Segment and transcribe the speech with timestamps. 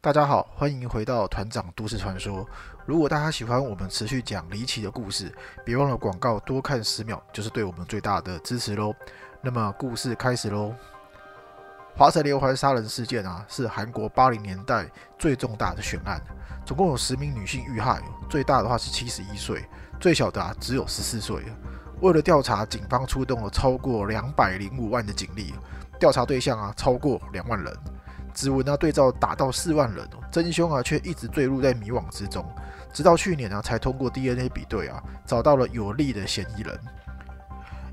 [0.00, 2.48] 大家好，欢迎回到团长都市传说。
[2.86, 5.34] 如果大家喜欢我们持续讲离奇的故事，
[5.64, 8.94] 别忘了广告多看十秒，就是对我们最大的支持喽。
[9.42, 10.72] 那么故事开始喽。
[11.96, 14.88] 华城连环杀人事件啊，是韩国八零年代
[15.18, 16.22] 最重大的悬案，
[16.64, 18.00] 总共有十名女性遇害，
[18.30, 19.68] 最大的话是七十一岁，
[19.98, 21.42] 最小的啊只有十四岁。
[22.00, 25.52] 为了调查，警方出动了超过两百零五万的警力，
[25.98, 27.76] 调查对象啊超过两万人。
[28.38, 32.46] 指纹啊对照达到四万人，真凶啊却一直坠入在迷惘之中，
[32.92, 36.78] 直到去年啊才通过 DNA 比对啊找到了有利的嫌疑人。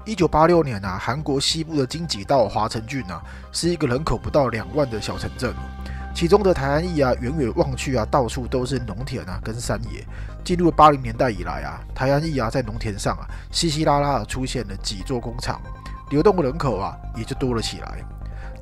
[0.06, 5.52] 一九八六年啊，韩国西部的京畿道华城郡啊是一个人口不到两万的小城镇，
[6.14, 10.06] 其中的台安邑啊远远望去啊到处都是农田啊跟山野。
[10.44, 15.60] 进入八零年代以来啊，台安邑啊在农田上啊稀稀拉拉的出现了几座工厂，
[16.12, 18.06] 流动人口啊也就多了起来。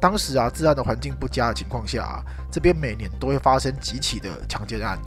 [0.04, 2.22] 当时啊，治安的环境不佳的情况下啊，
[2.52, 5.00] 这边每年都会发生几起的强奸案。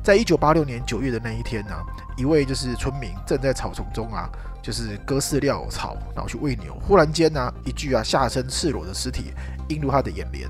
[0.00, 1.74] 在一九八六年九月的那一天呢，
[2.16, 4.30] 一位就是村民正在草丛中啊，
[4.62, 6.72] 就是割饲料草，然后去喂牛。
[6.86, 9.32] 忽然间呢，一具啊下身赤裸的尸体
[9.70, 10.48] 映入他的眼帘。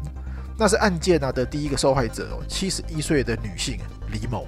[0.58, 3.78] 那是案件啊的第一个受害者哦，七十一岁的女性
[4.12, 4.46] 李某。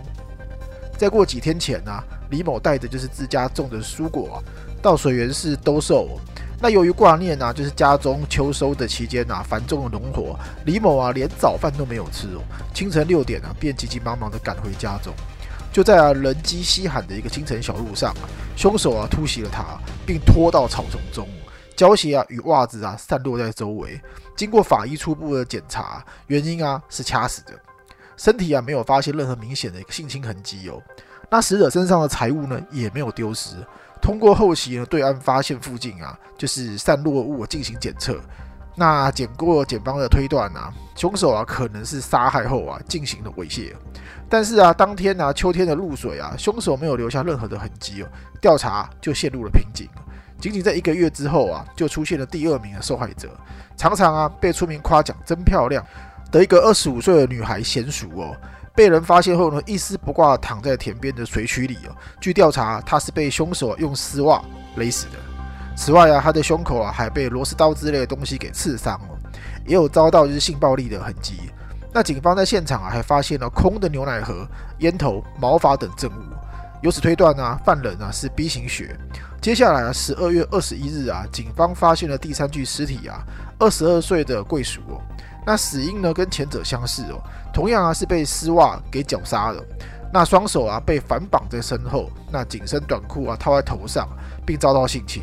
[0.98, 1.91] 再过几天前呢，
[2.28, 4.44] 李某带着就是自家种的蔬果，
[4.82, 6.20] 到水源市兜售。
[6.62, 12.42] 那由于挂念啊，就是家中秋收的期间啊，繁重的农活，李某啊连早饭都没有吃哦。
[12.75, 15.14] 清晨六点啊，便急急忙忙地赶回家中。
[15.72, 18.14] 就在啊人迹稀罕的一个清晨小路上，
[18.56, 19.64] 凶手啊突袭了他，
[20.05, 21.27] 并拖到草丛中，
[21.75, 23.98] 胶鞋啊与袜子啊散落在周围。
[24.36, 27.53] 经过法医初步的检查，原因啊是掐死的，
[28.19, 30.83] 身体啊没有发现任何明显的一个性侵痕迹哦。
[31.31, 33.56] 那死者身上的财物呢也没有丢失。
[34.00, 38.20] 通过后期呢，对岸发现附近啊，就是散落物进行检测。
[38.76, 43.72] 那检过检方的推断啊，凶手啊可能是杀害后啊进行了猥亵。
[44.28, 48.08] 但是啊，当天啊秋天的露水啊，凶手没有留下任何的痕迹哦，
[48.41, 49.88] 调查就陷入了瓶颈。
[50.41, 53.28] 仅仅在一个月之后啊，就出现了第二名的受害者，
[53.76, 55.84] 常常啊被村民夸奖真漂亮
[56.30, 58.34] 的一个二十五岁的女孩娴熟哦。
[58.75, 61.97] 被人发现后呢，一丝不挂躺在田边的水渠里哦。
[62.20, 64.42] 据调查，他是被凶手用丝袜
[64.76, 65.19] 勒死的。
[65.76, 69.08] 此外啊，他的胸口啊还被螺丝刀之类的东西给刺伤了，
[69.66, 71.50] 也有遭到就是性暴力的痕迹。
[71.92, 74.47] 那警方在现场啊还发现了空的牛奶盒、
[74.78, 76.22] 烟头、毛发等证物，
[76.82, 78.97] 由此推断呢，犯人啊是 B 型血。
[79.41, 83.25] 接下来啊，十二月二十一日啊，警方发现了第三具尸体啊，
[83.58, 85.00] 二十二岁的贵属哦。
[85.46, 87.20] 那死因呢，跟前者相似哦，
[87.52, 89.64] 同样啊是被丝袜给绞杀的。
[90.12, 94.08] 那双手啊被反绑在身后，那紧身短裤啊套在头上，
[94.44, 95.22] 并遭到性侵。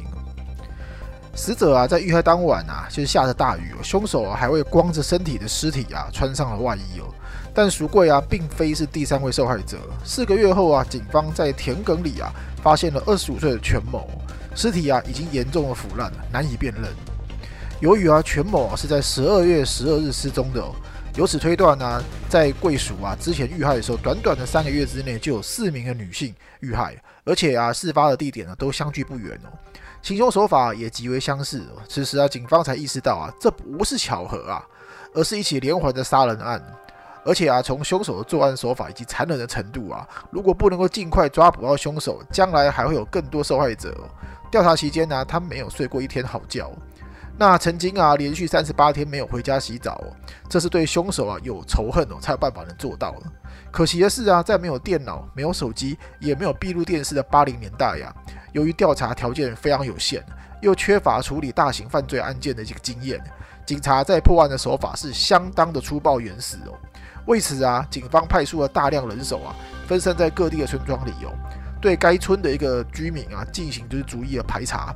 [1.35, 7.13] 死者啊在遇害当晚啊，就是下着大雨哦，凶手啊还为光着身体的尸体啊穿上了外衣哦。
[7.53, 9.77] 但赎贵啊并非是第三位受害者。
[10.03, 12.31] 四个月后啊，警方在田埂里啊
[12.63, 14.09] 发现了二十五岁的全某
[14.55, 16.83] 尸体啊已经严重的腐烂了，难以辨认。
[17.79, 20.63] 由于啊，全某是在十二月十二日失踪的，
[21.15, 29.53] 由此推断呢，在桂属啊之前遇害的时候，短短的三个月之内就有四名的女性遇害，而且啊，事发的地点呢都相距不远哦，
[30.01, 31.63] 行凶手法也极为相似。
[31.87, 34.65] 此时啊，警方才意识到啊，这不是巧合啊，
[35.13, 36.59] 而是一起连环的杀人案。
[37.23, 43.95] 而且啊，从凶手的作案手法以及残忍的程度啊，如果不能够尽快抓捕到凶手，将来还会有更多受害者。
[44.49, 46.71] 调查期间呢，他没有睡过一天好觉。
[47.39, 50.09] 那曾经啊，连续三十八天没有回家洗澡哦，
[50.49, 53.31] 这是对凶手啊有仇恨哦，才有办法能做到的。
[53.69, 58.11] 可惜的是啊，在没有电脑、没有手机、也没有闭路电视的八零年代呀，
[58.53, 60.23] 由于调查条件非常有限，
[60.61, 63.21] 又缺乏处理大型犯罪案件的这个经验，
[63.67, 66.73] 警察在破案的手法是相当的粗暴原始哦。
[67.27, 69.55] 为此啊，警方派出了大量人手啊，
[69.85, 71.31] 分散在各地的村庄里哦，
[71.79, 74.95] 对该村的一个居民啊进行就是逐一的排查。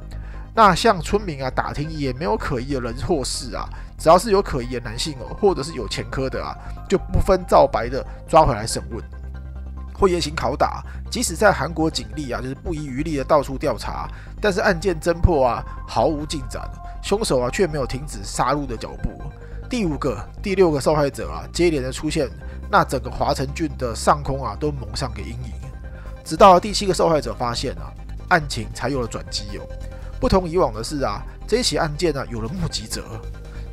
[0.54, 6.54] 那向村民啊打听也没有可疑的人或事啊，只要是有可疑的男性哦，或者是有前科的啊，
[6.90, 9.02] 就不分皂白的抓回来审问，
[9.98, 10.84] 或严刑拷打。
[11.10, 14.08] 即使在韩国警力啊，就是不遗余力的到处调查，
[14.42, 16.62] 但是案件侦破啊毫无进展，
[17.04, 19.22] 凶手啊却没有停止杀戮的脚步。
[19.70, 22.30] 第五个、第六个受害者啊接连的出现，
[22.70, 25.54] 那整个华城郡的上空啊都蒙上个阴影，
[26.26, 27.92] 直到第七个受害者发现啊，
[28.30, 29.68] 案情才有了转机哦。
[30.22, 33.04] 不同以往的是啊，这起案件呢有了目击者。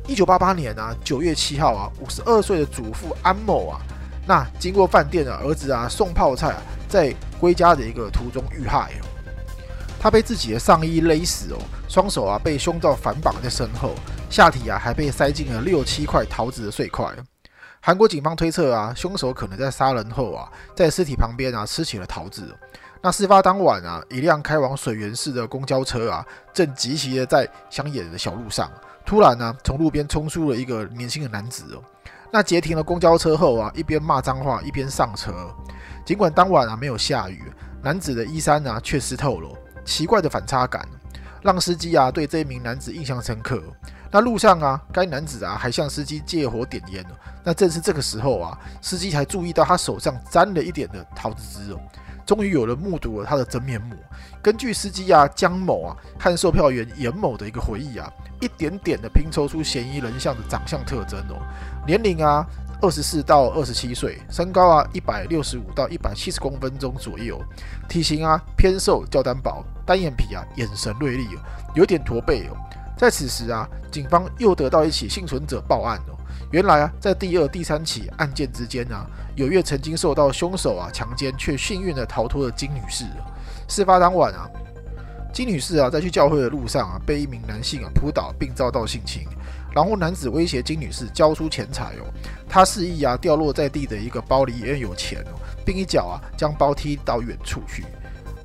[0.07, 3.79] 一九八八年啊九月七号啊，五十二岁的祖父安某啊，
[4.25, 9.05] 那经过饭店啊，儿子啊送泡菜啊，在归家的一个途中遇害哦。
[9.99, 13.93] 他被自己的上衣勒死哦，双手啊被胸罩反绑在身后，
[14.27, 17.05] 下体啊还被塞进了六七块桃子的碎块。
[17.79, 22.51] 韩国警方推测啊，凶手可能在杀人后啊，在尸体旁边啊吃起了桃子。
[23.01, 28.69] 那事发当晚啊，一辆开往水源市的公交车啊，正疾骑的在乡野的小路上，
[29.05, 31.81] 突然呢，从路边冲出了一个年轻的男子哦。
[32.29, 35.33] 那截停了公交车后啊，一边骂脏话一边上车。
[36.05, 37.41] 尽管当晚啊没有下雨，
[37.81, 39.49] 男子的衣衫啊却湿透了。
[39.85, 40.85] 奇怪的反差感，
[41.41, 43.63] 让司机啊对这一名男子印象深刻。
[44.11, 47.05] 那路上啊，该男子啊还向司机借火点烟
[47.45, 51.79] 那正是这个时候啊，司机才注意到他手上沾了一点的桃子汁哦。
[52.29, 53.95] 终于有人目睹了他的真面目。
[54.39, 58.07] 根据司机啊江某啊和售票员严某的一个回忆啊，
[58.39, 61.41] 一点点的拼凑出嫌疑人像的长相特征哦。
[61.87, 62.45] 年龄啊
[62.83, 67.41] 二十四到二十七岁，身高啊一百六十五到一百七十公分钟左右，
[67.89, 71.41] 体型啊偏瘦较单薄，单眼皮啊眼神锐利哦，
[71.73, 72.55] 有点驼背哦。
[72.95, 76.13] 在此时啊，警方又得到一起幸存者报案哦。
[76.51, 79.05] 原来啊，在第二、第三起案件之间啊，
[79.35, 83.05] 有月曾经受到凶手啊强奸，却幸运的逃脱的金女士。
[83.67, 84.49] 事发当晚啊，
[85.31, 89.27] 金女士啊在去教会的路上啊，被一名男性啊扑倒并遭到性侵，
[89.75, 92.09] 然后男子威胁金女士交出钱财哦，
[92.49, 97.85] 他示意啊掉落在地的一个包里也有钱哦，并一脚啊将包踢到远处去。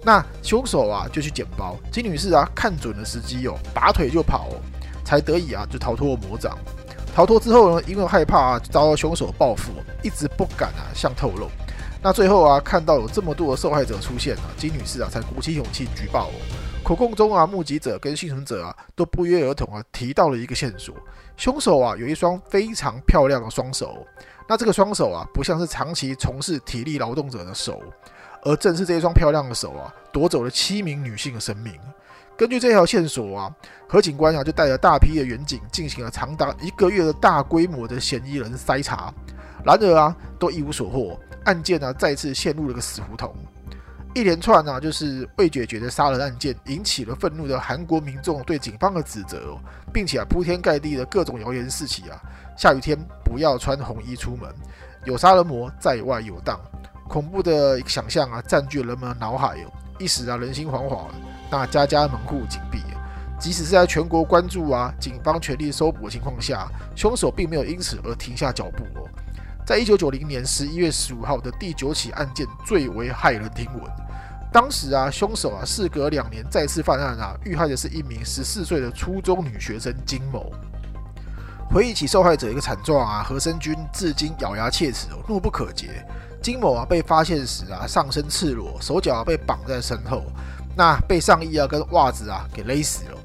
[0.02, 4.60] 那凶手啊就去捡包，金女士啊看准了时机哦，拔腿就跑，哦
[5.06, 6.58] 才得以啊就逃脱了魔掌。
[7.14, 9.70] 逃脱之后呢，因为害怕啊遭到凶手报复，
[10.02, 11.49] 一直不敢啊向透露。
[12.02, 16.28] 那最后啊看到有这么多的受害者出现啊，金女士啊才鼓起勇气举报。
[16.82, 20.93] 口供中啊，目击者跟幸存者啊都不约而同啊提到了一个线索：
[21.37, 24.05] 凶手啊有一双非常漂亮的双手。
[24.49, 27.81] 那这个双手啊不像是长期从事体力劳动者的手，
[28.43, 31.72] 而正是这一双漂亮的手啊夺走了七名女性的生命。
[32.36, 33.54] 根据这条线索啊，
[33.88, 39.14] 何警官啊就带着大批的员警进行了长达一个月的大规模的嫌疑人筛查，
[39.64, 43.32] 然而啊都一无所获，案件呢再次陷入了个死胡同。
[44.14, 49.56] 一连串啊就是未解决的杀人案件，引起了愤怒的韩国民众对警方的指责，
[49.92, 52.20] 并且啊铺天盖地的各种谣言四起啊，
[52.56, 54.52] 下雨天不要穿红衣出门，
[55.04, 56.60] 有杀人魔在外游荡，
[57.08, 59.56] 恐怖的想象啊占据人们的脑海，
[59.98, 61.06] 一时啊人心惶惶。
[61.56, 62.82] 那家家门户紧闭，
[63.38, 69.08] 即使是在全国关注啊，警方全力搜捕的情况下，凶手并没有因此而停下脚步哦。
[69.64, 73.84] 在一九九零年十一月十五号的第九起案件最为骇人听闻，
[74.52, 80.52] 当时啊，凶手啊事隔两年再次犯案啊，遇害的是一名十四岁的初中女学生金某。
[81.70, 85.86] 回忆起受害者一个惨状啊，何生军至今咬牙切齿哦，怒不可遏。
[86.42, 90.24] 金某啊被发现时啊，上身赤裸，手脚被绑在身后。
[90.76, 93.18] 那被上衣啊跟袜子啊给勒死了，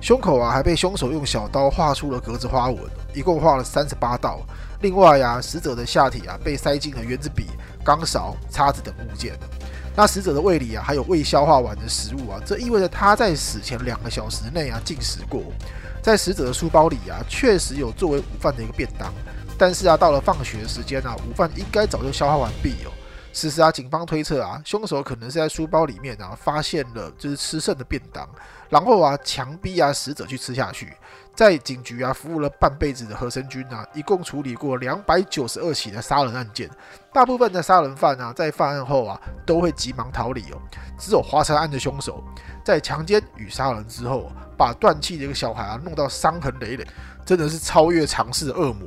[0.00, 2.78] 胸口啊还被凶手用小刀画出了格子花纹，
[3.12, 4.40] 一共画了三十八道。
[4.80, 7.48] 另外呀，死者的下体啊被塞进了圆子笔、
[7.84, 9.38] 钢勺、叉子等物件。
[9.96, 15.42] 那死者的胃里啊还有未消化完的食物啊，这意味着他在死前两个小时内啊进食过。
[16.00, 19.12] 在死者的书包里啊，确实有作为午饭的一个便当，
[19.58, 22.90] 但是啊到了放学时间啊，午饭应该早就消化完毕哦。
[23.32, 28.28] 此时啊，警方推测啊，凶手可能是在书包里面啊发现了就是吃剩的便当，
[28.68, 30.92] 然后啊强逼啊死者去吃下去。
[31.32, 36.68] 在警局啊服务了半辈子的何生军啊，一共处理过两百九十二起的杀人案件。
[37.12, 40.60] 大部分的杀人犯啊在犯案后啊都会急忙逃离哦，
[40.98, 42.22] 只有华山案的凶手
[42.64, 46.86] 在强奸与杀人之后，把断气的一个小孩啊弄到伤痕累累，
[47.24, 48.86] 真的是超越常识的恶魔。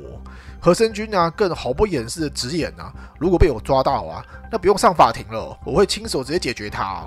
[0.64, 7.04] 何生君啊，更毫不掩饰的直言啊，如果被我抓到啊，那不用上法庭了，我会亲手直接解决他。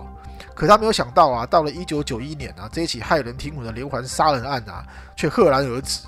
[0.53, 4.85] 可他没有想到啊，到了一九九一年啊，这一起骇人听闻的连环杀人案啊，
[5.15, 6.01] 却赫然而止。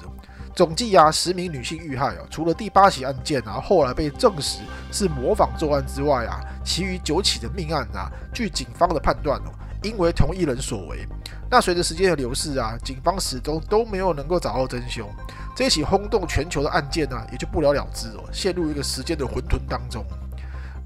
[0.56, 4.60] 总计啊，十名女性遇害啊，除了第八起案件啊，后来被证实
[4.92, 9.50] 是模仿作案之外啊，其余九起的命案啊，据警方的判断哦，
[9.82, 11.08] 因为同一人所为。
[11.50, 15.10] 那随着时间的流逝啊，警方始终都没有能够找到真凶。
[15.56, 20.06] 这起轰动全球的案件呢，也就不了了之哦，陷入一个时间的混沌当中。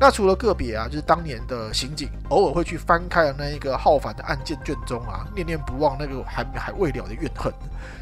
[0.03, 7.53] 那除了个别啊，就是当年的刑警偶尔会去翻开了那一个浩繁的案件卷宗啊，念念不忘那个还还未了的怨恨。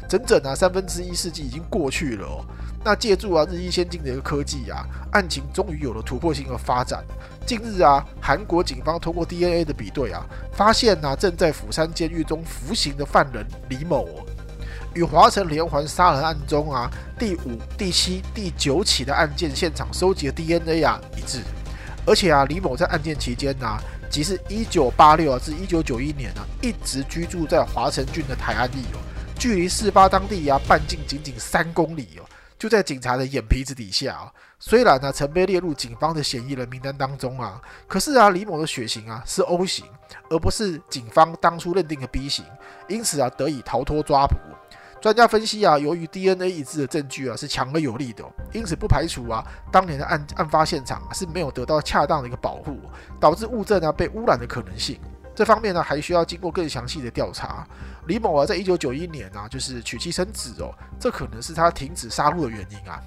[0.08, 2.44] 整整啊三分之一世纪已经过去了哦。
[2.82, 7.04] 那借助啊日益先进的一个科技啊，案情终于有了突破性的发展。
[7.46, 14.08] 近日啊，韩国警方通过 DNA 的比对啊，发现呐正在釜山监狱中服刑的犯人李某。
[14.94, 21.38] 与华城连环杀人案中啊第五、第七、第九起的案件现场收集的 DNA 啊一致，
[22.04, 23.78] 而且啊李某在案件期间呢，
[24.10, 28.98] 即是一九八六啊至一九九一年啊，一直居住在华城郡的台安里哦，
[29.38, 32.24] 距离事发当地啊半径仅仅三公里哦，
[32.58, 34.32] 就在警察的眼皮子底下啊。
[34.58, 39.84] 虽然呢曾被列入警方的嫌疑人名单当中啊，可是啊李某的血型啊是 O 型，
[40.28, 42.44] 而不是警方当初认定的 B 型，
[42.88, 44.36] 因此啊得以逃脱抓捕。
[45.02, 52.78] 专家分析啊，由于 DNA 一致的证据啊是强而有力的，因此不排除啊当年的案案发现场是没有得到恰当的一个保护，
[53.18, 55.00] 导致物证啊被污染的可能性。
[55.34, 57.66] 这方面呢还需要经过更详细的调查。
[58.06, 63.02] 李某啊在一九九一年啊就是娶妻生子哦，这可能是他停止杀戮的原因啊。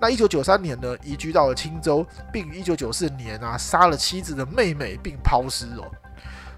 [0.00, 5.88] 那一九九三年呢移居到了青州，并于一九九四年啊杀了妻子的妹妹并抛尸哦。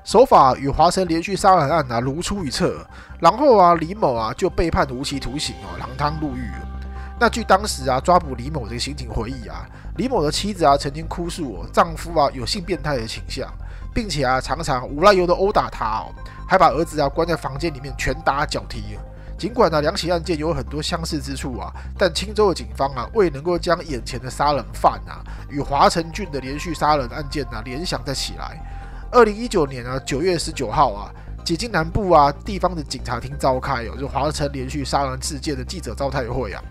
[0.08, 2.82] 手法与华城连续杀人案啊如出一辙，
[3.20, 6.50] 然后啊李某啊就被判无期徒刑哦，锒铛入狱。
[7.20, 13.52] 那据当时啊抓捕李某这个刑警回忆啊，李某的妻子啊曾经哭诉哦，丈夫啊有性变态的倾向，
[13.92, 16.08] 并且啊常常无赖由的殴打他哦，
[16.48, 18.98] 还把儿子啊关在房间里面拳打脚踢。
[19.36, 28.58] 尽管呢两起案件有很多相似之处啊，但青州的警方啊未能够将眼前的杀人犯啊与华城郡的连续杀人案件呢联想在起来。
[29.10, 31.10] 二零一九年啊，九月十九号啊，
[31.44, 36.62] 几经南部啊地方的警察厅召开哦，就华城连续杀人事件的记者招待会啊。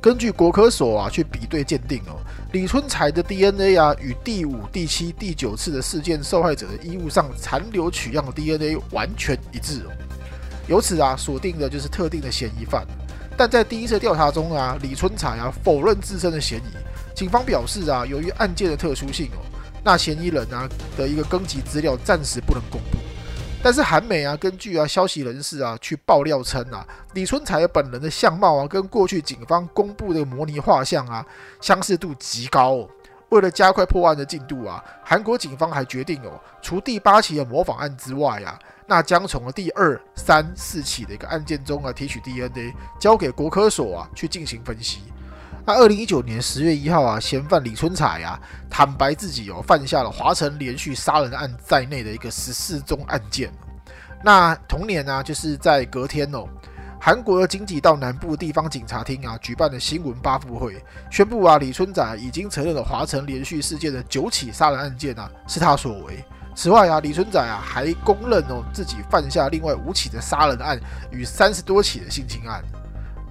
[0.00, 2.18] 根据国科所啊去比对鉴定哦，
[2.52, 9.92] 李春才的 DNA 啊与第五、第七、第九次的事件受害者的衣物上残留取样的 DNA 完全一致哦，
[10.66, 12.84] 由此啊锁定的就是特定的嫌疑犯。
[13.36, 17.16] 但在第一次调查中啊，李春才啊否认自身的嫌疑。
[17.16, 19.38] 警方表示啊，由于案件的特殊性哦。
[19.84, 22.96] 那嫌疑人啊的一个更级资料暂时不能公布，
[23.62, 31.24] 但是韩美啊根据啊消息人士啊去爆料称啊李春才本人的相貌啊跟过去警方公布的模拟画像啊
[31.60, 32.88] 相似度极高哦。
[33.30, 45.00] 为了加快破案的进度啊，韩国警方还决定哦，除第八起的模仿案之外啊，那将从第二、三、四起的一个案件中啊提取 DNA，交给国科所啊去进行分析。
[45.66, 53.50] 那二零一九年十月一号啊，嫌犯李春彩啊坦白自己哦犯下了华城连续杀人案在内的一个十四宗案件。
[54.22, 56.46] 那同年呢，就是在隔天哦，
[57.00, 66.22] 韩国的经济到南部地方警察厅啊举办的新闻发布会，宣布啊李春仔已经承认了华城连续事件的九起杀人案件啊是他所为。
[66.54, 70.78] 此外啊，李春仔啊还公认哦自己犯下另外五起的杀人案
[71.10, 72.62] 与三十多起的性侵案。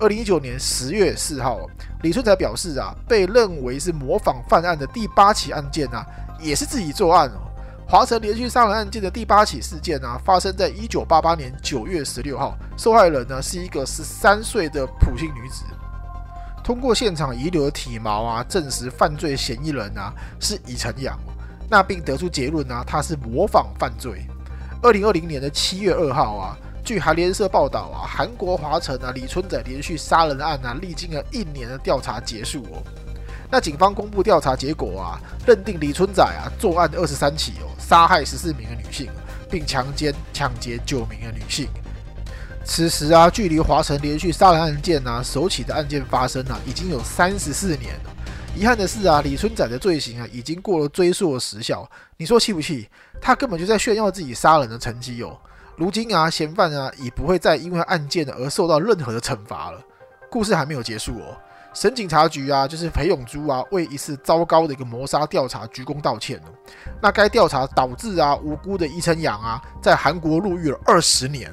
[0.04, 1.62] 二零一九年十月四号，
[2.02, 6.06] 李春才表示啊，被认为是模仿犯案的第八起案件啊，
[6.42, 7.40] 也是自己作案哦。
[7.88, 15.64] 华城连续杀人案件的第八起事件啊，发生在一九八八年九月十六号，受害人呢是一个十三岁的普姓女子。
[16.66, 21.18] 通过现场遗留的体毛啊，证实犯罪嫌疑人啊是乙成阳，
[21.70, 24.28] 那并得出结论啊，他是模仿犯罪。
[24.82, 26.58] 二零二零年的七月二号啊。
[26.84, 32.84] 据韩联社报道啊，韩国华城啊李春仔连续杀人案啊，历经了一年的调查结束哦。
[33.50, 39.10] 那警方公布调查结果啊，认定李春仔啊作案二十三起哦，杀害十四名的女性，
[39.50, 41.70] 并强奸、抢劫九名的女性。
[42.66, 48.10] 此时啊，距离华城连续杀人案件啊首起的案件发生啊，已经有三十四年了。
[48.56, 51.90] 遗憾的是啊，李春仔的罪行啊已经过了追溯的时效。
[52.18, 52.90] 你说气不气？
[53.22, 55.40] 他根本就在炫耀自己杀人的成绩哦。
[55.76, 59.82] 如今啊，嫌犯啊已不会再因为案件而受到任何的惩罚了。
[60.30, 61.36] 故事还没有结束哦。
[61.74, 66.44] 省警察局啊，就是裴永珠啊，为一次糟糕的一个谋杀调查鞠躬道歉了。
[67.02, 71.52] 那该调查导致啊，无辜的伊成阳啊，在韩国入狱了二十年。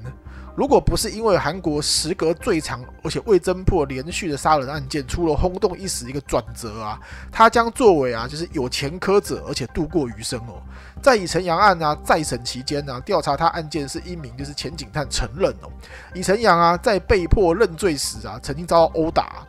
[0.61, 7.01] 如果不是因为韩国时隔最长而且未侦破连续的杀人案件出了轰动一时一个转折啊，
[7.33, 10.61] 他将作为啊就是有前科者，而且度过余生哦。
[11.03, 15.73] 在以晨阳案啊再审期间呢，调查他案件是一名就是前警探承认哦，
[16.13, 19.47] 以晨阳啊在被迫认罪时啊，曾经遭到殴打，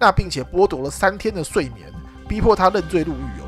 [0.00, 1.92] 那并且剥夺了三天的睡眠，
[2.26, 3.44] 逼迫他认罪入狱哦。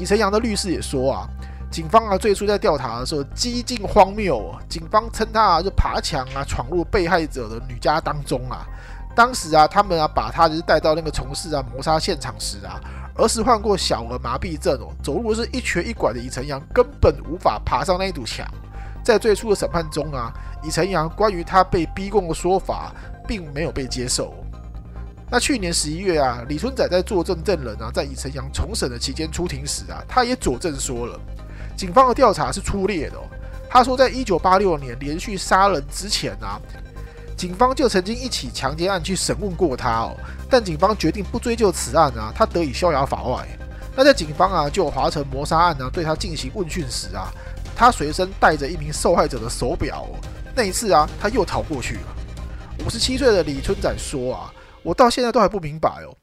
[0.00, 1.28] 以晨阳的律师也说啊。
[1.70, 4.54] 警方啊，最初在调查的时候，几近荒谬。
[4.68, 8.66] 警方称他啊，就爬墙啊，闯入被害者的女家当中啊。
[9.14, 12.80] 当时啊，他们啊，把他就是带到那个从事啊谋杀现场时啊，
[13.16, 18.46] 儿时患过小儿麻痹症哦，走路是一瘸一拐的李晨阳根本无法爬上那一堵墙。
[19.04, 20.32] 在最初的审判中啊，
[20.62, 22.92] 李晨阳关于他被逼供的说法
[23.26, 24.34] 并没有被接受。
[25.28, 31.20] 那去年十一月啊，李春仔在作证证人啊，在李晨阳重审的期间出庭时啊，他也佐证说了。
[31.76, 33.18] 警方的调查是粗劣的。
[33.68, 36.58] 他说，在一九八六年连续杀人之前啊，
[37.36, 40.16] 警方就曾经一起强奸案去审问过他哦。
[40.48, 43.46] 但警方决定不追究此案啊，他得以逍遥法外。
[43.94, 47.32] 那在警方啊就华城谋杀案呢对他进行问讯时啊，
[47.74, 50.06] 他随身带着一名受害者的手表。
[50.54, 52.16] 那一次啊，他又逃过去了。
[52.84, 54.52] 五十七岁的李春仔说啊，
[54.82, 56.16] 我到现在都还不明白哦，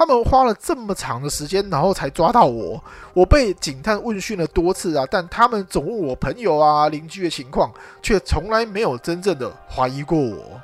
[0.00, 2.82] 他们花了这么长的时间，然后才抓到我。
[3.12, 10.58] 我被警探问讯了多次啊，但他们总问我朋友啊、邻居的情况，却从来没有真正的怀疑过我。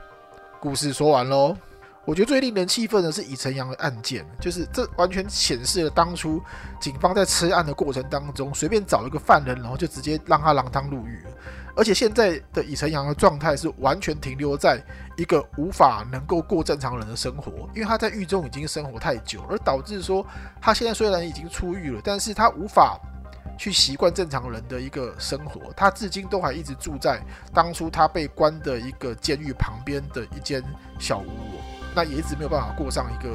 [0.58, 1.54] 故事说完喽。
[2.06, 6.40] 我觉得最令人气愤的是以晨阳的案件，就是这完全显示了当初
[6.80, 11.30] 警方在吃案的过程当中，随便找一个犯人，然后就直接让他锒汤入狱了。
[11.74, 14.80] 而且现在的以晨阳的状态是完全停留在
[15.16, 20.24] 一个无法能够过正常人的生活，因为他在狱中已经生活太久，而导致说
[20.60, 22.98] 他现在虽然已经出狱了，但是他无法
[23.58, 27.20] 去习惯正常人的一个生活，他至今都还一直住在
[27.52, 30.62] 当初他被关的一个监狱旁边的一间
[30.98, 31.26] 小屋，
[31.96, 33.30] 那也一直没有办法过上一个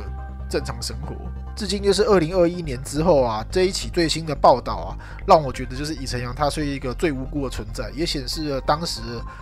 [0.48, 1.16] 正常生活。
[1.54, 9.02] 至今就是二零二一年之后啊，这一起最新的报道啊，让我觉得就是以晨阳他是一个最无辜的存在，也显示了当时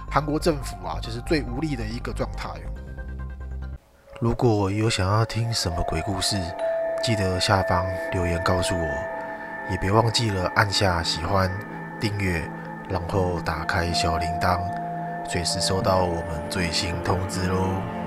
[0.09, 2.49] 韩国政府啊，就是最无力的一个状态。
[4.19, 6.35] 如果有想要听什么鬼故事，
[7.03, 8.88] 记得下方留言告诉我，
[9.69, 11.51] 也别忘记了按下喜欢、
[12.01, 12.49] 订阅，
[12.89, 14.59] 然后打开小铃铛，
[15.29, 17.99] 随时收到我们最新通知喽。